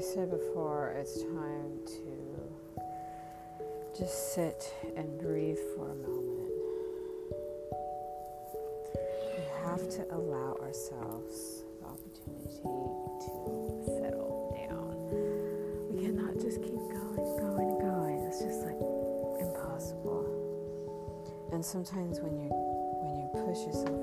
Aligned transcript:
I 0.00 0.02
said 0.02 0.30
before, 0.30 0.94
it's 0.98 1.20
time 1.20 1.78
to 1.84 2.80
just 3.98 4.32
sit 4.34 4.72
and 4.96 5.20
breathe 5.20 5.58
for 5.76 5.90
a 5.90 5.94
moment. 5.94 6.52
We 9.36 9.44
have 9.62 9.90
to 9.90 10.06
allow 10.14 10.56
ourselves 10.62 11.64
the 11.82 11.86
opportunity 11.86 12.48
to 12.48 13.84
settle 13.84 14.56
down. 14.56 14.96
We 15.92 16.00
cannot 16.06 16.40
just 16.40 16.62
keep 16.62 16.80
going, 16.80 17.36
going, 17.36 17.78
going. 17.78 18.20
It's 18.24 18.40
just 18.40 18.62
like 18.64 18.80
impossible. 19.38 20.24
And 21.52 21.62
sometimes 21.62 22.20
when 22.20 22.40
you 22.40 22.48
when 22.48 23.16
you 23.20 23.28
push 23.44 23.66
yourself 23.66 24.00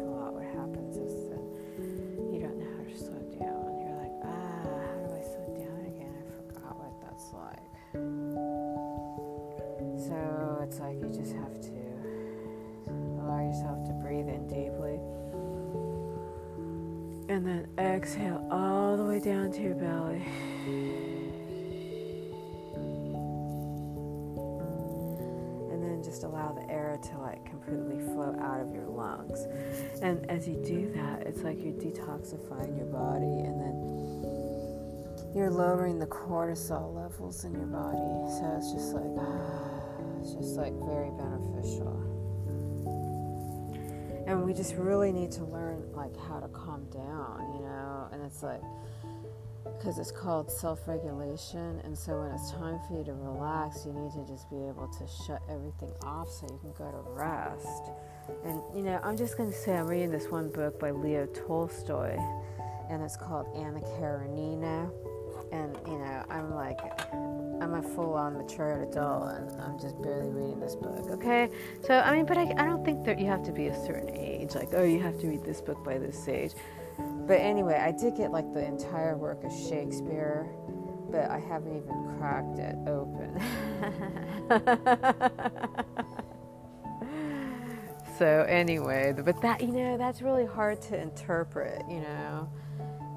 So 9.98 10.60
it's 10.64 10.80
like 10.80 10.96
you 11.02 11.10
just 11.10 11.34
have 11.34 11.60
to 11.62 11.72
allow 13.20 13.42
yourself 13.46 13.86
to 13.88 13.94
breathe 13.94 14.28
in 14.30 14.48
deeply. 14.48 15.00
And 17.30 17.46
then 17.46 17.68
exhale 17.78 18.48
all 18.50 18.96
the 18.96 19.04
way 19.04 19.20
down 19.20 19.52
to 19.52 19.62
your 19.62 19.76
belly. 19.76 20.24
And 25.72 25.84
then 25.84 26.02
just 26.04 26.24
allow 26.24 26.54
the 26.54 26.72
air 26.72 26.98
to 27.02 27.18
like 27.20 27.44
completely 27.46 28.00
flow 28.00 28.34
out 28.40 28.62
of 28.62 28.74
your 28.74 28.88
lungs. 28.88 29.46
And 30.02 30.26
as 30.32 30.48
you 30.48 30.56
do 30.64 30.90
that, 30.96 31.28
it's 31.28 31.42
like 31.42 31.62
you're 31.62 31.74
detoxifying 31.74 32.78
your 32.78 32.88
body 32.88 33.26
and 33.26 33.60
then 33.60 34.37
you're 35.36 35.52
lowering 35.52 36.00
the 36.00 36.08
cortisol 36.08 36.96
levels 36.96 37.44
in 37.44 37.54
your 37.54 37.68
body. 37.68 37.98
So 38.40 38.56
it's 38.58 38.72
just 38.72 38.94
like, 38.94 39.12
ah, 39.20 40.22
it's 40.22 40.34
just 40.34 40.56
like 40.56 40.74
very 40.86 41.12
beneficial. 41.12 42.04
And 44.28 44.44
we 44.44 44.54
just 44.54 44.76
really 44.76 45.12
need 45.12 45.32
to 45.34 45.46
learn 45.46 45.84
like 45.94 46.16
how 46.28 46.40
to 46.40 46.48
calm 46.50 46.86
down, 46.90 47.54
you 47.56 47.62
know? 47.62 48.10
And 48.12 48.22
it's 48.24 48.44
like, 48.44 48.62
because 49.78 50.00
it's 50.00 50.12
called 50.12 50.52
self 50.52 50.88
regulation. 50.88 51.80
And 51.84 51.98
so 51.98 52.20
when 52.20 52.32
it's 52.32 52.52
time 52.52 52.80
for 52.88 52.98
you 52.98 53.04
to 53.06 53.14
relax, 53.14 53.86
you 53.86 53.94
need 53.94 54.12
to 54.14 54.26
just 54.26 54.50
be 54.50 54.58
able 54.58 54.90
to 55.00 55.08
shut 55.26 55.42
everything 55.50 55.92
off 56.04 56.30
so 56.30 56.48
you 56.52 56.60
can 56.60 56.74
go 56.74 56.92
to 56.92 57.10
rest. 57.12 57.84
And, 58.44 58.62
you 58.76 58.84
know, 58.84 59.00
I'm 59.04 59.16
just 59.16 59.38
going 59.38 59.52
to 59.52 59.58
say 59.58 59.78
I'm 59.78 59.88
reading 59.88 60.12
this 60.12 60.28
one 60.28 60.50
book 60.50 60.80
by 60.80 60.92
Leo 60.92 61.26
Tolstoy, 61.28 62.18
and 62.90 63.02
it's 63.02 63.16
called 63.16 63.48
Anna 63.56 63.82
Karenina. 63.98 64.90
And, 65.52 65.76
you 65.88 65.98
know, 65.98 66.24
I'm 66.30 66.54
like, 66.54 66.80
I'm 67.62 67.74
a 67.74 67.82
full 67.82 68.14
on 68.14 68.38
mature 68.38 68.84
adult, 68.84 69.32
and 69.32 69.62
I'm 69.62 69.80
just 69.80 70.00
barely 70.02 70.30
reading 70.30 70.60
this 70.60 70.76
book, 70.76 71.10
okay? 71.12 71.50
So, 71.86 71.94
I 71.94 72.16
mean, 72.16 72.26
but 72.26 72.38
I, 72.38 72.54
I 72.58 72.66
don't 72.66 72.84
think 72.84 73.06
that 73.06 73.20
you 73.20 73.28
have 73.28 73.44
to 73.44 73.52
be 73.52 73.68
a 73.68 73.86
certain 73.86 74.10
age, 74.16 74.56
like, 74.56 74.70
oh, 74.74 74.84
you 74.84 75.00
have 75.00 75.20
to 75.20 75.28
read 75.28 75.44
this 75.44 75.62
book 75.62 75.84
by 75.84 75.98
this 75.98 76.28
age. 76.28 76.54
But 76.98 77.42
anyway, 77.42 77.76
I 77.76 77.92
did 77.92 78.16
get 78.16 78.32
like 78.32 78.52
the 78.54 78.66
entire 78.66 79.18
work 79.18 79.44
of 79.44 79.52
Shakespeare, 79.52 80.48
but 81.12 81.30
I 81.30 81.40
haven't 81.40 81.76
even 81.76 82.16
cracked 82.18 82.58
it 82.58 82.78
open. 82.88 83.40
so 88.18 88.46
anyway, 88.48 89.14
but 89.14 89.42
that 89.42 89.60
you 89.62 89.68
know 89.68 89.98
that's 89.98 90.22
really 90.22 90.46
hard 90.46 90.82
to 90.84 90.98
interpret, 91.00 91.84
you 91.90 92.00
know. 92.00 92.50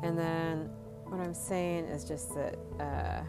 And 0.03 0.19
then 0.19 0.71
what 1.11 1.21
I'm 1.21 1.35
saying 1.35 1.87
is 1.87 2.05
just 2.05 2.33
that 2.35 2.57
uh, 2.79 3.23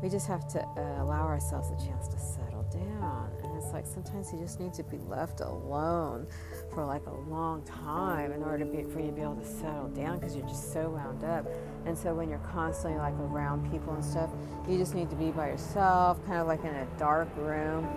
we 0.00 0.08
just 0.08 0.28
have 0.28 0.46
to 0.48 0.60
uh, 0.60 1.02
allow 1.02 1.26
ourselves 1.26 1.70
a 1.70 1.86
chance 1.86 2.06
to 2.06 2.18
settle 2.18 2.62
down. 2.70 3.32
And 3.42 3.56
it's 3.56 3.72
like 3.72 3.84
sometimes 3.84 4.32
you 4.32 4.38
just 4.38 4.60
need 4.60 4.72
to 4.74 4.84
be 4.84 4.98
left 4.98 5.40
alone 5.40 6.28
for 6.72 6.84
like 6.84 7.04
a 7.06 7.14
long 7.28 7.64
time 7.64 8.30
in 8.30 8.44
order 8.44 8.58
to 8.58 8.64
be, 8.64 8.84
for 8.84 9.00
you 9.00 9.06
to 9.06 9.12
be 9.12 9.22
able 9.22 9.34
to 9.34 9.44
settle 9.44 9.88
down 9.88 10.20
because 10.20 10.36
you're 10.36 10.46
just 10.46 10.72
so 10.72 10.90
wound 10.90 11.24
up. 11.24 11.46
And 11.84 11.98
so 11.98 12.14
when 12.14 12.28
you're 12.28 12.38
constantly 12.52 12.98
like 13.00 13.14
around 13.14 13.68
people 13.72 13.92
and 13.94 14.04
stuff, 14.04 14.30
you 14.68 14.78
just 14.78 14.94
need 14.94 15.10
to 15.10 15.16
be 15.16 15.32
by 15.32 15.48
yourself, 15.48 16.24
kind 16.26 16.38
of 16.38 16.46
like 16.46 16.60
in 16.60 16.74
a 16.74 16.86
dark 16.96 17.28
room. 17.36 17.88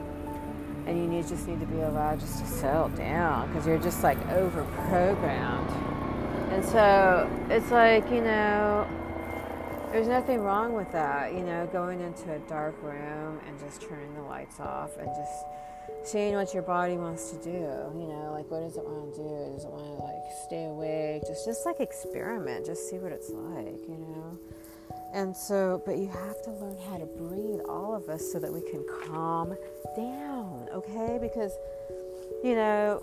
And 0.88 0.98
you 0.98 1.06
need, 1.06 1.28
just 1.28 1.48
need 1.48 1.60
to 1.60 1.68
be 1.68 1.82
allowed 1.82 2.20
just 2.20 2.40
to 2.40 2.48
settle 2.48 2.90
down 2.90 3.50
because 3.50 3.68
you're 3.68 3.78
just 3.78 4.02
like 4.02 4.18
over 4.30 4.64
programmed. 4.88 5.89
And 6.52 6.66
so 6.66 7.30
it's 7.50 7.72
like, 7.72 8.10
you 8.12 8.22
know, 8.22 8.88
there's 9.92 10.08
nothing 10.08 10.40
wrong 10.40 10.74
with 10.74 10.92
that, 10.92 11.34
you 11.34 11.42
know, 11.42 11.68
going 11.72 12.02
into 12.02 12.34
a 12.34 12.40
dark 12.40 12.76
room 12.84 13.40
and 13.48 13.60
just 13.60 13.82
turning 13.82 14.14
the 14.16 14.22
lights 14.22 14.60
off 14.60 14.98
and 14.98 15.08
just 15.08 15.46
seeing 16.04 16.36
what 16.36 16.54
your 16.54 16.64
body 16.64 16.98
wants 16.98 17.32
to 17.32 17.38
do. 17.44 17.50
You 17.52 18.08
know, 18.08 18.32
like 18.34 18.50
what 18.50 18.62
does 18.62 18.78
it 18.78 18.84
want 18.84 19.14
to 19.16 19.22
do? 19.22 19.54
Does 19.54 19.66
it 19.66 19.72
want 19.72 19.86
to 19.86 20.04
like 20.04 20.24
stay 20.46 20.66
awake? 20.66 21.24
Just 21.28 21.46
just 21.46 21.66
like 21.66 21.80
experiment, 21.80 22.66
just 22.66 22.90
see 22.90 22.98
what 22.98 23.12
it's 23.12 23.30
like, 23.30 23.82
you 23.88 23.98
know. 23.98 24.40
And 25.14 25.36
so, 25.36 25.82
but 25.86 25.98
you 25.98 26.08
have 26.08 26.42
to 26.44 26.52
learn 26.52 26.78
how 26.90 26.98
to 26.98 27.06
breathe, 27.06 27.62
all 27.68 27.96
of 27.96 28.10
us, 28.10 28.32
so 28.32 28.40
that 28.40 28.52
we 28.54 28.62
can 28.62 28.86
calm 29.08 29.56
down, 29.96 30.68
okay? 30.72 31.18
Because, 31.20 31.52
you 32.44 32.54
know, 32.54 33.02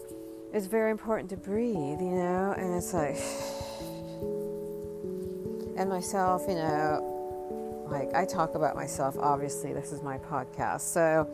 it's 0.52 0.66
very 0.66 0.90
important 0.90 1.30
to 1.30 1.36
breathe, 1.36 2.00
you 2.00 2.14
know, 2.14 2.54
and 2.56 2.74
it's 2.74 2.94
like, 2.94 3.16
and 5.78 5.90
myself, 5.90 6.44
you 6.48 6.54
know, 6.54 7.86
like 7.90 8.14
I 8.14 8.24
talk 8.24 8.54
about 8.54 8.74
myself, 8.74 9.16
obviously, 9.18 9.72
this 9.72 9.92
is 9.92 10.02
my 10.02 10.18
podcast. 10.18 10.82
So 10.82 11.28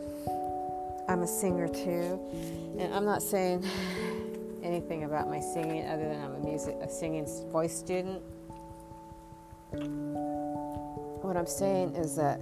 I'm 1.08 1.22
a 1.22 1.26
singer 1.26 1.68
too. 1.68 2.20
And 2.78 2.94
I'm 2.94 3.04
not 3.04 3.22
saying 3.22 3.64
anything 4.62 5.04
about 5.04 5.28
my 5.28 5.40
singing 5.40 5.86
other 5.86 6.08
than 6.08 6.22
I'm 6.22 6.34
a 6.34 6.40
music 6.40 6.76
a 6.80 6.88
singing 6.88 7.26
voice 7.50 7.76
student. 7.76 8.22
What 11.22 11.36
I'm 11.36 11.46
saying 11.46 11.96
is 11.96 12.16
that 12.16 12.40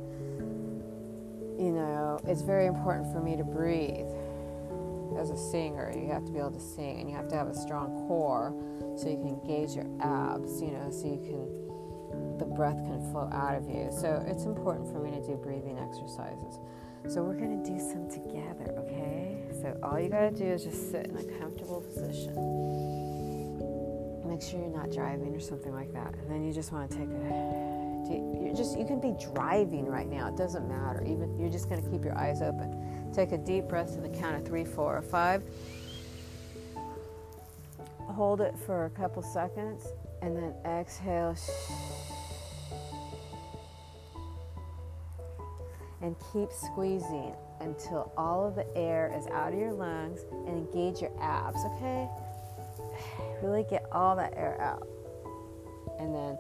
you 1.61 1.73
know, 1.73 2.19
it's 2.25 2.41
very 2.41 2.65
important 2.65 3.13
for 3.13 3.21
me 3.21 3.37
to 3.37 3.45
breathe. 3.45 4.09
As 5.19 5.31
a 5.31 5.37
singer, 5.37 5.93
you 5.95 6.09
have 6.11 6.25
to 6.25 6.33
be 6.33 6.39
able 6.39 6.53
to 6.53 6.61
sing 6.61 7.01
and 7.01 7.11
you 7.11 7.17
have 7.17 7.29
to 7.29 7.37
have 7.37 7.49
a 7.49 7.55
strong 7.55 8.07
core 8.07 8.55
so 8.97 9.09
you 9.09 9.17
can 9.17 9.29
engage 9.29 9.75
your 9.75 9.87
abs, 10.01 10.61
you 10.61 10.71
know, 10.73 10.91
so 10.91 11.07
you 11.07 11.21
can 11.21 11.61
the 12.39 12.45
breath 12.45 12.77
can 12.77 13.01
flow 13.13 13.29
out 13.33 13.55
of 13.55 13.69
you. 13.69 13.89
So 13.93 14.23
it's 14.27 14.45
important 14.45 14.91
for 14.91 14.99
me 14.99 15.11
to 15.11 15.21
do 15.25 15.37
breathing 15.37 15.79
exercises. 15.79 16.59
So 17.09 17.23
we're 17.23 17.39
going 17.39 17.63
to 17.63 17.71
do 17.71 17.79
some 17.79 18.11
together, 18.11 18.75
okay? 18.79 19.45
So 19.63 19.79
all 19.83 20.01
you 20.01 20.09
got 20.09 20.31
to 20.31 20.31
do 20.31 20.45
is 20.45 20.65
just 20.65 20.91
sit 20.91 21.07
in 21.07 21.17
a 21.17 21.25
comfortable 21.39 21.81
position. 21.81 22.35
Make 24.29 24.43
sure 24.43 24.61
you're 24.61 24.77
not 24.77 24.91
driving 24.91 25.35
or 25.35 25.41
something 25.41 25.73
like 25.73 25.93
that. 25.93 26.15
And 26.15 26.31
then 26.31 26.45
you 26.45 26.53
just 26.53 26.73
want 26.73 26.91
to 26.91 26.97
take 26.99 27.09
a 27.09 27.71
you 28.11 28.53
just 28.57 28.77
you 28.79 28.85
can 28.85 29.01
be 29.01 29.15
driving 29.33 29.87
right 29.87 30.09
now. 30.09 30.29
It 30.29 30.37
doesn't 30.37 30.69
matter. 30.69 31.03
Even 31.05 31.39
you're 31.39 31.51
just 31.51 31.69
going 31.69 31.83
to 31.83 31.91
keep 31.91 32.05
your 32.05 32.17
eyes 32.19 32.43
open. 32.43 32.73
Take 33.15 33.33
a 33.33 33.39
deep 33.39 33.69
breath 33.69 33.95
to 33.95 34.01
the 34.01 34.09
count 34.09 34.37
of 34.37 34.47
three, 34.47 34.65
four, 34.65 34.97
or 34.97 35.03
five. 35.03 35.43
Hold 37.99 38.41
it 38.41 38.55
for 38.67 38.87
a 38.87 38.91
couple 38.91 39.23
seconds, 39.23 39.87
and 40.23 40.37
then 40.37 40.55
exhale. 40.65 41.37
and 46.03 46.17
keep 46.33 46.51
squeezing 46.53 47.35
until 47.61 48.13
all 48.17 48.47
of 48.47 48.55
the 48.55 48.67
air 48.77 49.15
is 49.17 49.27
out 49.29 49.53
of 49.53 49.59
your 49.59 49.73
lungs 49.73 50.21
and 50.47 50.49
engage 50.49 51.01
your 51.01 51.13
abs, 51.21 51.65
okay? 51.65 52.09
Really 53.43 53.65
get 53.71 53.87
all 53.91 54.17
that 54.17 54.35
air 54.37 54.61
out. 54.61 54.87
And 55.99 56.15
then 56.15 56.37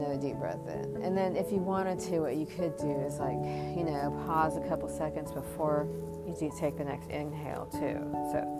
another 0.00 0.20
deep 0.20 0.36
breath 0.36 0.66
in. 0.66 1.02
And 1.02 1.16
then 1.16 1.36
if 1.36 1.50
you 1.52 1.58
wanted 1.58 1.98
to, 2.10 2.20
what 2.20 2.36
you 2.36 2.46
could 2.46 2.76
do 2.76 2.90
is 2.90 3.18
like, 3.18 3.38
you 3.76 3.84
know, 3.84 4.10
pause 4.26 4.56
a 4.56 4.68
couple 4.68 4.88
seconds 4.88 5.32
before 5.32 5.86
you 6.26 6.34
do 6.38 6.50
take 6.58 6.76
the 6.76 6.84
next 6.84 7.08
inhale 7.10 7.66
too. 7.66 7.98
So 8.32 8.58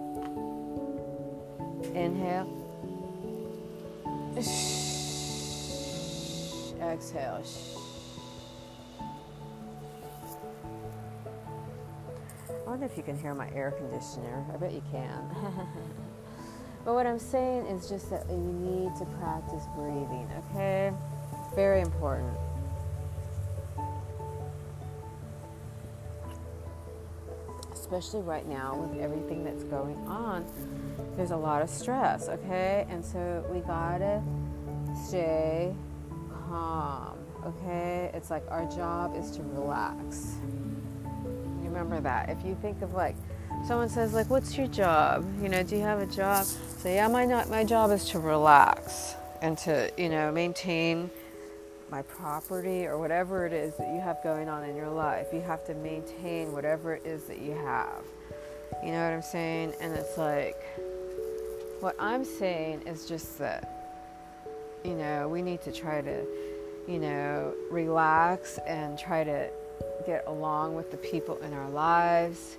inhale. 1.95 2.47
Exhale. 6.81 7.43
I 12.51 12.71
wonder 12.71 12.87
if 12.87 12.97
you 12.97 13.03
can 13.03 13.19
hear 13.19 13.35
my 13.35 13.51
air 13.51 13.73
conditioner. 13.73 14.45
I 14.53 14.57
bet 14.59 14.73
you 14.73 14.83
can. 14.91 15.29
but 16.85 16.95
what 16.95 17.07
I'm 17.07 17.19
saying 17.19 17.67
is 17.67 17.89
just 17.89 18.11
that 18.11 18.29
you 18.29 18.37
need 18.37 18.95
to 18.97 19.07
practice 19.19 19.65
breathing, 19.75 20.29
okay? 20.51 20.93
Very 21.55 21.81
important. 21.81 22.37
Especially 27.73 28.21
right 28.21 28.47
now 28.47 28.77
with 28.77 29.01
everything 29.01 29.45
that's 29.45 29.65
going 29.65 29.97
on, 30.07 30.45
there's 31.17 31.31
a 31.31 31.37
lot 31.37 31.63
of 31.63 31.71
stress, 31.71 32.29
okay? 32.29 32.87
And 32.91 33.05
so 33.05 33.45
we 33.51 33.61
gotta 33.61 34.23
stay 35.07 35.75
calm, 36.49 37.19
okay? 37.45 38.11
It's 38.15 38.31
like 38.31 38.45
our 38.51 38.67
job 38.67 39.17
is 39.17 39.31
to 39.33 39.43
relax. 39.43 40.37
Remember 41.63 42.01
that. 42.01 42.29
If 42.29 42.45
you 42.45 42.57
think 42.61 42.83
of 42.83 42.93
like, 42.95 43.17
someone 43.67 43.89
says 43.89 44.13
like, 44.13 44.29
what's 44.29 44.57
your 44.57 44.67
job? 44.67 45.25
You 45.43 45.49
know, 45.49 45.63
do 45.63 45.77
you 45.77 45.83
have 45.83 46.01
a 46.01 46.07
job? 46.07 46.45
So 46.45 46.89
yeah, 46.89 47.09
my, 47.09 47.25
not, 47.25 47.49
my 47.49 47.65
job 47.65 47.91
is 47.91 48.05
to 48.11 48.19
relax 48.19 49.15
and 49.41 49.57
to, 49.59 49.91
you 49.97 50.09
know, 50.09 50.31
maintain 50.33 51.11
my 51.91 52.03
property 52.03 52.87
or 52.87 52.99
whatever 52.99 53.47
it 53.47 53.53
is 53.53 53.75
that 53.77 53.89
you 53.95 54.01
have 54.01 54.23
going 54.23 54.49
on 54.49 54.65
in 54.65 54.77
your 54.77 54.91
life. 54.91 55.29
You 55.33 55.41
have 55.43 55.65
to 55.67 55.75
maintain 55.75 56.53
whatever 56.53 56.95
it 56.95 57.07
is 57.07 57.25
that 57.25 57.39
you 57.39 57.53
have. 57.53 58.05
You 58.85 58.93
know 58.93 59.05
what 59.05 59.13
I'm 59.13 59.23
saying? 59.23 59.75
And 59.81 59.95
it's 59.95 60.19
like, 60.19 60.63
what 61.81 61.97
I'm 61.99 62.25
saying 62.25 62.83
is 62.87 63.07
just 63.07 63.39
that, 63.39 64.45
you 64.85 64.95
know, 64.95 65.29
we 65.29 65.43
need 65.43 65.63
to 65.63 65.73
try 65.73 66.01
to, 66.01 66.25
you 66.87 66.99
know, 66.99 67.55
relax 67.71 68.59
and 68.67 68.99
try 68.99 69.25
to 69.25 69.51
get 70.07 70.25
along 70.27 70.75
with 70.75 70.91
the 70.91 70.97
people 70.97 71.39
in 71.39 71.53
our 71.53 71.71
lives 71.71 72.57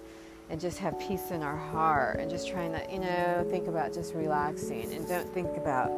and 0.50 0.60
just 0.60 0.80
have 0.80 1.00
peace 1.00 1.32
in 1.32 1.44
our 1.44 1.56
heart 1.56 2.20
and 2.20 2.30
just 2.30 2.48
trying 2.48 2.72
to, 2.72 2.82
you 2.92 3.00
know, 3.00 3.46
think 3.50 3.68
about 3.68 3.94
just 3.94 4.14
relaxing 4.14 4.92
and 4.94 5.08
don't 5.08 5.32
think 5.34 5.56
about 5.58 5.92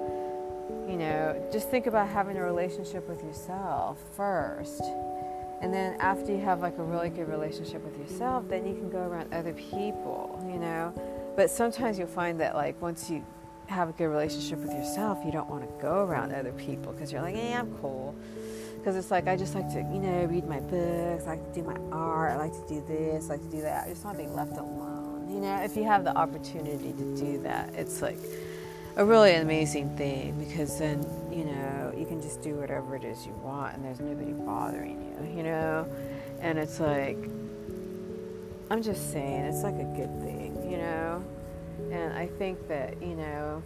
you 0.92 0.98
know, 0.98 1.50
just 1.54 1.70
think 1.70 1.88
about 1.88 2.10
having 2.10 2.36
a 2.36 2.44
relationship 2.44 3.08
with 3.08 3.24
yourself 3.24 3.98
first. 4.18 4.82
And 5.62 5.74
then 5.74 5.96
after 6.02 6.34
you 6.34 6.42
have 6.42 6.60
like 6.60 6.78
a 6.80 6.84
really 6.84 7.10
good 7.10 7.30
relationship 7.30 7.82
with 7.82 7.98
yourself, 7.98 8.50
then 8.50 8.68
you 8.68 8.74
can 8.74 8.90
go 8.90 8.98
around 8.98 9.34
other 9.34 9.54
people, 9.54 10.46
you 10.52 10.60
know. 10.60 10.94
But 11.38 11.50
sometimes 11.50 11.98
you'll 11.98 12.08
find 12.08 12.38
that 12.42 12.56
like 12.56 12.82
once 12.82 13.10
you 13.10 13.24
have 13.68 13.88
a 13.88 13.94
good 13.94 14.08
relationship 14.08 14.60
with 14.60 14.74
yourself, 14.74 15.20
you 15.24 15.32
don't 15.32 15.50
want 15.50 15.64
to 15.64 15.82
go 15.82 16.04
around 16.04 16.34
other 16.34 16.52
people 16.52 16.92
because 16.92 17.10
you're 17.10 17.22
like, 17.22 17.36
hey, 17.36 17.54
I'm 17.54 17.74
cool. 17.78 18.14
Because 18.78 18.98
it's 18.98 19.12
like 19.12 19.28
I 19.28 19.38
just 19.38 19.56
like 19.56 19.70
to, 19.70 19.80
you 19.80 20.00
know, 20.00 20.26
read 20.26 20.46
my 20.46 20.60
books, 20.60 21.26
I 21.26 21.36
like 21.36 21.54
to 21.54 21.62
do 21.62 21.66
my 21.66 21.78
art, 21.96 22.32
I 22.32 22.38
like 22.38 22.54
to 22.54 22.68
do 22.68 22.84
this, 22.86 23.30
I 23.30 23.34
like 23.34 23.42
to 23.44 23.56
do 23.56 23.62
that. 23.62 23.86
I 23.86 23.90
just 23.92 24.04
want 24.04 24.18
to 24.18 24.26
be 24.26 24.30
left 24.30 24.58
alone. 24.58 25.30
You 25.30 25.40
know, 25.40 25.56
if 25.64 25.78
you 25.78 25.84
have 25.84 26.04
the 26.04 26.18
opportunity 26.18 26.92
to 26.92 27.16
do 27.16 27.42
that, 27.44 27.74
it's 27.76 28.02
like 28.02 28.18
a 28.98 29.06
really 29.06 29.36
amazing 29.36 29.96
thing 29.96 30.38
because 30.38 30.78
then 30.78 31.06
you 31.32 31.46
know 31.46 31.94
you 31.98 32.06
can 32.06 32.22
just 32.22 32.42
do 32.42 32.56
whatever 32.56 32.96
it 32.96 33.04
is 33.04 33.26
you 33.26 33.34
want 33.34 33.76
and 33.76 33.86
there's 33.86 34.00
nobody 34.00 34.32
bothering 34.32 35.02
you 35.02 35.38
you 35.38 35.44
know? 35.44 35.88
And 36.42 36.58
it's 36.58 36.80
like 36.80 37.18
i'm 38.70 38.82
just 38.82 39.12
saying 39.12 39.46
it's 39.46 39.64
like 39.64 39.76
a 39.76 39.94
good 39.96 40.22
thing 40.22 40.70
you 40.70 40.78
know? 40.78 41.24
And 41.92 42.14
i 42.14 42.28
think 42.28 42.68
that 42.68 43.02
you 43.02 43.16
know 43.16 43.64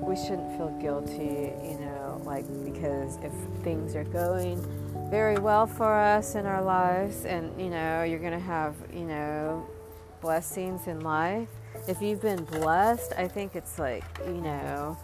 we 0.00 0.16
shouldn't 0.16 0.56
feel 0.56 0.70
guilty 0.80 1.52
you 1.62 1.78
know 1.80 2.20
like 2.24 2.44
because 2.64 3.18
if 3.22 3.32
things 3.62 3.94
are 3.94 4.04
going 4.04 4.64
very 5.10 5.38
well 5.38 5.66
for 5.66 5.92
us 5.92 6.34
in 6.34 6.44
our 6.44 6.62
lives 6.62 7.24
and 7.24 7.58
you 7.60 7.70
know 7.70 8.02
you're 8.02 8.18
going 8.18 8.32
to 8.32 8.38
have 8.38 8.74
you 8.92 9.04
know 9.04 9.66
blessings 10.20 10.86
in 10.86 11.00
life 11.00 11.48
if 11.86 12.02
you've 12.02 12.20
been 12.20 12.44
blessed, 12.44 13.12
I 13.16 13.28
think 13.28 13.54
it's 13.54 13.78
like, 13.78 14.04
you 14.26 14.40
know, 14.40 14.96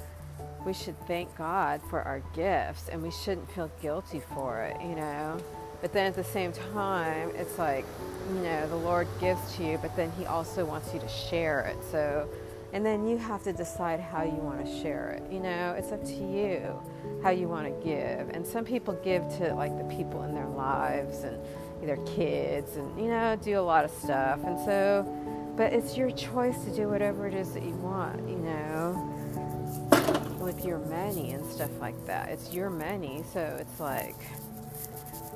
we 0.64 0.72
should 0.72 0.98
thank 1.06 1.36
God 1.36 1.80
for 1.90 2.02
our 2.02 2.20
gifts 2.34 2.88
and 2.88 3.02
we 3.02 3.10
shouldn't 3.10 3.50
feel 3.52 3.70
guilty 3.80 4.20
for 4.34 4.62
it, 4.62 4.80
you 4.80 4.94
know. 4.94 5.38
But 5.80 5.92
then 5.92 6.06
at 6.06 6.14
the 6.14 6.24
same 6.24 6.52
time, 6.52 7.30
it's 7.34 7.58
like, 7.58 7.84
you 8.28 8.40
know, 8.40 8.66
the 8.68 8.76
Lord 8.76 9.06
gives 9.20 9.54
to 9.56 9.64
you, 9.64 9.78
but 9.82 9.94
then 9.96 10.10
He 10.18 10.24
also 10.24 10.64
wants 10.64 10.94
you 10.94 11.00
to 11.00 11.08
share 11.08 11.60
it. 11.60 11.76
So, 11.90 12.28
and 12.72 12.84
then 12.84 13.06
you 13.06 13.18
have 13.18 13.42
to 13.44 13.52
decide 13.52 14.00
how 14.00 14.22
you 14.22 14.32
want 14.32 14.64
to 14.64 14.82
share 14.82 15.10
it. 15.10 15.30
You 15.30 15.40
know, 15.40 15.74
it's 15.78 15.92
up 15.92 16.02
to 16.04 16.14
you 16.14 16.80
how 17.22 17.30
you 17.30 17.48
want 17.48 17.66
to 17.66 17.84
give. 17.86 18.30
And 18.30 18.46
some 18.46 18.64
people 18.64 18.94
give 19.04 19.22
to 19.38 19.54
like 19.54 19.76
the 19.76 19.84
people 19.84 20.22
in 20.22 20.34
their 20.34 20.48
lives 20.48 21.24
and 21.24 21.38
their 21.82 21.98
kids 22.06 22.76
and, 22.76 22.98
you 22.98 23.08
know, 23.08 23.36
do 23.36 23.58
a 23.58 23.60
lot 23.60 23.84
of 23.84 23.90
stuff. 23.90 24.40
And 24.44 24.58
so, 24.64 25.06
but 25.56 25.72
it's 25.72 25.96
your 25.96 26.10
choice 26.10 26.58
to 26.64 26.74
do 26.74 26.88
whatever 26.88 27.26
it 27.26 27.34
is 27.34 27.52
that 27.52 27.62
you 27.62 27.74
want, 27.76 28.28
you 28.28 28.36
know, 28.36 29.10
with 30.40 30.64
your 30.64 30.78
money 30.78 31.32
and 31.32 31.46
stuff 31.46 31.70
like 31.80 32.06
that. 32.06 32.28
It's 32.28 32.52
your 32.52 32.70
money, 32.70 33.22
so 33.32 33.56
it's 33.60 33.80
like, 33.80 34.16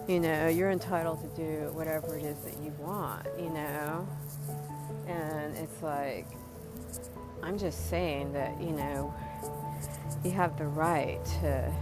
you 0.09 0.21
know, 0.21 0.49
you're 0.49 0.71
entitled 0.71 1.21
to 1.23 1.29
do 1.41 1.71
whatever 1.73 2.17
it 2.17 2.25
is 2.25 2.39
that 2.39 2.57
you 2.63 2.73
want, 2.79 3.27
you 3.39 3.51
know. 3.51 4.09
And 5.07 5.57
it's 5.57 5.83
like, 5.83 6.27
I'm 7.43 7.59
just 7.59 7.89
saying 7.89 8.33
that, 8.33 8.61
you 8.61 8.73
know, 8.73 9.15
you 10.25 10.33
have 10.33 10.59
the 10.59 10.67
right 10.67 11.25
to 11.41 11.73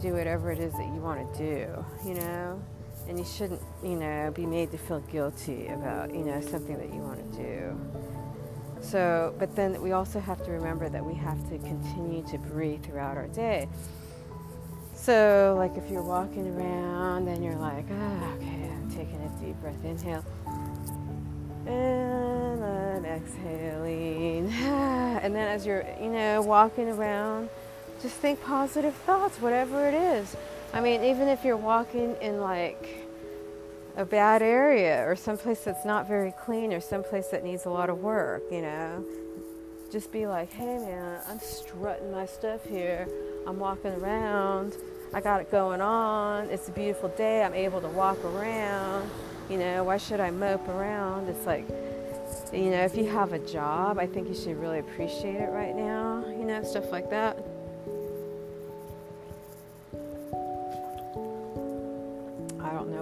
do 0.00 0.14
whatever 0.14 0.50
it 0.50 0.58
is 0.58 0.72
that 0.72 0.86
you 0.86 1.00
want 1.00 1.32
to 1.34 1.38
do, 1.38 1.84
you 2.08 2.14
know 2.14 2.62
and 3.10 3.18
you 3.18 3.24
shouldn't, 3.24 3.60
you 3.82 3.96
know, 3.96 4.30
be 4.36 4.46
made 4.46 4.70
to 4.70 4.78
feel 4.78 5.00
guilty 5.00 5.66
about, 5.66 6.14
you 6.14 6.24
know, 6.24 6.40
something 6.40 6.78
that 6.78 6.94
you 6.94 7.00
want 7.00 7.18
to 7.32 7.38
do. 7.42 7.80
So, 8.80 9.34
but 9.36 9.56
then 9.56 9.82
we 9.82 9.90
also 9.90 10.20
have 10.20 10.44
to 10.44 10.52
remember 10.52 10.88
that 10.88 11.04
we 11.04 11.14
have 11.14 11.42
to 11.50 11.58
continue 11.58 12.22
to 12.28 12.38
breathe 12.38 12.84
throughout 12.84 13.16
our 13.16 13.26
day. 13.26 13.68
So, 14.94 15.56
like 15.58 15.76
if 15.76 15.90
you're 15.90 16.04
walking 16.04 16.54
around 16.54 17.26
and 17.26 17.44
you're 17.44 17.56
like, 17.56 17.86
oh, 17.90 18.34
okay, 18.36 18.70
I'm 18.70 18.88
taking 18.90 19.20
a 19.20 19.44
deep 19.44 19.60
breath, 19.60 19.84
inhale, 19.84 20.24
and 21.66 22.62
then 22.62 23.04
exhaling. 23.04 24.52
And 25.20 25.34
then 25.34 25.48
as 25.48 25.66
you're, 25.66 25.84
you 26.00 26.08
know, 26.08 26.40
walking 26.40 26.88
around, 26.88 27.50
just 28.00 28.14
think 28.14 28.42
positive 28.42 28.94
thoughts, 28.94 29.38
whatever 29.38 29.86
it 29.86 29.92
is. 29.92 30.34
I 30.72 30.80
mean, 30.80 31.02
even 31.02 31.26
if 31.28 31.44
you're 31.44 31.56
walking 31.56 32.16
in 32.20 32.40
like 32.40 33.06
a 33.96 34.04
bad 34.04 34.40
area 34.40 35.04
or 35.08 35.16
someplace 35.16 35.64
that's 35.64 35.84
not 35.84 36.06
very 36.06 36.32
clean 36.44 36.72
or 36.72 36.80
someplace 36.80 37.26
that 37.28 37.42
needs 37.42 37.66
a 37.66 37.70
lot 37.70 37.90
of 37.90 37.98
work, 37.98 38.42
you 38.52 38.62
know, 38.62 39.04
just 39.90 40.12
be 40.12 40.26
like, 40.26 40.52
hey 40.52 40.78
man, 40.78 41.20
I'm 41.28 41.40
strutting 41.40 42.12
my 42.12 42.24
stuff 42.24 42.64
here. 42.64 43.08
I'm 43.48 43.58
walking 43.58 43.90
around. 43.92 44.76
I 45.12 45.20
got 45.20 45.40
it 45.40 45.50
going 45.50 45.80
on. 45.80 46.48
It's 46.50 46.68
a 46.68 46.72
beautiful 46.72 47.08
day. 47.10 47.42
I'm 47.42 47.54
able 47.54 47.80
to 47.80 47.88
walk 47.88 48.24
around. 48.24 49.10
You 49.48 49.58
know, 49.58 49.82
why 49.82 49.96
should 49.96 50.20
I 50.20 50.30
mope 50.30 50.68
around? 50.68 51.28
It's 51.28 51.46
like, 51.46 51.68
you 52.52 52.70
know, 52.70 52.84
if 52.84 52.96
you 52.96 53.08
have 53.08 53.32
a 53.32 53.40
job, 53.40 53.98
I 53.98 54.06
think 54.06 54.28
you 54.28 54.36
should 54.36 54.56
really 54.60 54.78
appreciate 54.78 55.34
it 55.34 55.50
right 55.50 55.74
now, 55.74 56.24
you 56.28 56.44
know, 56.44 56.62
stuff 56.62 56.92
like 56.92 57.10
that. 57.10 57.36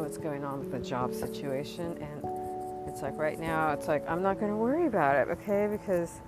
What's 0.01 0.19
going 0.19 0.45
on 0.45 0.61
with 0.61 0.73
the 0.73 0.79
job 0.79 1.15
situation. 1.15 1.99
And 2.01 2.89
it's 2.89 3.03
like 3.03 3.17
right 3.17 3.39
now, 3.39 3.73
it's 3.73 3.89
like 3.89 4.09
I'm 4.09 4.23
not 4.23 4.41
going 4.41 4.51
to 4.51 4.57
worry 4.57 4.87
about 4.87 5.17
it, 5.17 5.29
okay? 5.33 5.69
Because 5.71 6.21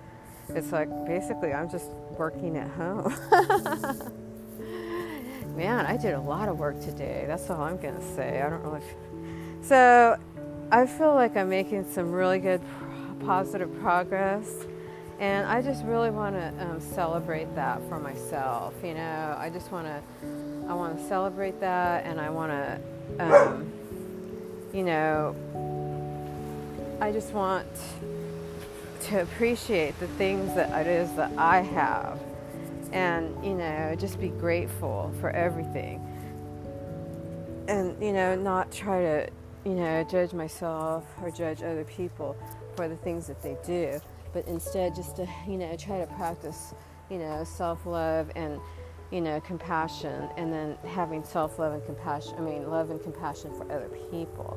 it's 0.49 0.73
like 0.73 0.89
basically 1.07 1.53
I'm 1.53 1.71
just 1.71 1.91
working 2.19 2.57
at 2.57 2.69
home. 2.71 3.15
Man, 5.57 5.87
I 5.87 5.97
did 5.97 6.15
a 6.15 6.21
lot 6.21 6.49
of 6.49 6.59
work 6.59 6.81
today. 6.81 7.25
That's 7.27 7.49
all 7.51 7.63
I'm 7.63 7.77
going 7.77 7.97
to 7.97 8.15
say. 8.15 8.41
I 8.41 8.51
don't 8.51 8.63
really. 8.63 8.81
F- 8.81 9.67
so 9.67 10.17
I 10.71 10.87
feel 10.87 11.15
like 11.15 11.37
I'm 11.37 11.49
making 11.49 11.91
some 11.91 12.13
really 12.13 12.39
good 12.39 12.61
positive 13.25 13.81
progress. 13.81 14.49
And 15.19 15.47
I 15.47 15.61
just 15.61 15.85
really 15.85 16.11
want 16.11 16.35
to 16.35 16.65
um, 16.65 16.81
celebrate 16.81 17.55
that 17.55 17.87
for 17.89 17.99
myself. 17.99 18.73
You 18.83 18.95
know, 18.95 19.37
I 19.39 19.51
just 19.51 19.71
want 19.71 19.87
to, 19.87 20.03
I 20.67 20.73
want 20.73 20.97
to 20.97 21.09
celebrate 21.09 21.61
that, 21.61 22.07
and 22.07 22.19
I 22.19 22.31
want 22.31 22.53
to 22.53 22.81
um, 23.19 23.71
you 24.73 24.83
know, 24.83 25.35
I 27.01 27.13
just 27.13 27.33
want 27.33 27.67
to 29.03 29.23
appreciate 29.23 29.99
the 29.99 30.07
things 30.09 30.55
that 30.55 30.87
it 30.87 30.87
is 30.87 31.13
that 31.15 31.33
I 31.37 31.63
have 31.63 32.21
and, 32.93 33.45
you 33.45 33.55
know, 33.55 33.95
just 33.99 34.21
be 34.21 34.29
grateful 34.29 35.13
for 35.21 35.31
everything. 35.31 36.07
And, 37.69 38.03
you 38.03 38.13
know, 38.13 38.35
not 38.35 38.71
try 38.73 39.01
to, 39.01 39.29
you 39.65 39.75
know, 39.75 40.05
judge 40.05 40.33
myself 40.33 41.07
or 41.23 41.31
judge 41.31 41.63
other 41.63 41.85
people 41.85 42.37
for 42.77 42.89
the 42.89 42.97
things 42.97 43.27
that 43.27 43.43
they 43.43 43.57
do, 43.65 44.01
but 44.33 44.47
instead 44.47 44.95
just 44.95 45.17
to, 45.17 45.29
you 45.49 45.57
know, 45.57 45.77
try 45.77 45.99
to 45.99 46.07
practice, 46.07 46.75
you 47.11 47.19
know, 47.19 47.45
self 47.45 47.87
love 47.87 48.31
and, 48.35 48.61
you 49.11 49.21
know, 49.21 49.41
compassion 49.41 50.29
and 50.37 50.53
then 50.53 50.79
having 50.87 51.25
self 51.25 51.59
love 51.59 51.73
and 51.73 51.85
compassion, 51.85 52.35
I 52.39 52.41
mean, 52.43 52.71
love 52.71 52.91
and 52.91 53.03
compassion 53.03 53.53
for 53.55 53.71
other 53.73 53.89
people. 54.11 54.57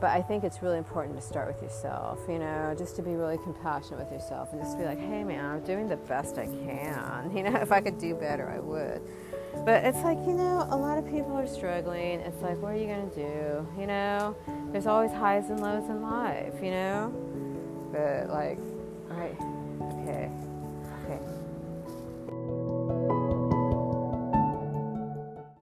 But 0.00 0.10
I 0.10 0.20
think 0.20 0.44
it's 0.44 0.62
really 0.62 0.76
important 0.76 1.16
to 1.16 1.22
start 1.22 1.48
with 1.48 1.62
yourself, 1.62 2.20
you 2.28 2.38
know, 2.38 2.74
just 2.76 2.94
to 2.96 3.02
be 3.02 3.12
really 3.12 3.38
compassionate 3.38 4.00
with 4.00 4.12
yourself 4.12 4.52
and 4.52 4.60
just 4.60 4.76
be 4.76 4.84
like, 4.84 4.98
hey 4.98 5.24
man, 5.24 5.44
I'm 5.44 5.64
doing 5.64 5.88
the 5.88 5.96
best 5.96 6.36
I 6.38 6.46
can. 6.46 7.30
You 7.34 7.42
know, 7.42 7.56
if 7.56 7.72
I 7.72 7.80
could 7.80 7.98
do 7.98 8.14
better, 8.14 8.48
I 8.48 8.60
would. 8.60 9.00
But 9.64 9.84
it's 9.84 10.02
like, 10.02 10.18
you 10.18 10.34
know, 10.34 10.66
a 10.70 10.76
lot 10.76 10.98
of 10.98 11.06
people 11.06 11.32
are 11.32 11.46
struggling. 11.46 12.20
It's 12.20 12.42
like, 12.42 12.60
what 12.60 12.72
are 12.72 12.76
you 12.76 12.86
going 12.86 13.10
to 13.10 13.16
do? 13.16 13.66
You 13.80 13.86
know, 13.86 14.36
there's 14.72 14.86
always 14.86 15.10
highs 15.10 15.48
and 15.48 15.60
lows 15.60 15.88
in 15.88 16.02
life, 16.02 16.54
you 16.62 16.70
know? 16.70 17.12
But 17.90 18.28
like, 18.30 18.58
all 19.10 19.16
right, 19.16 19.36
okay. 20.02 20.30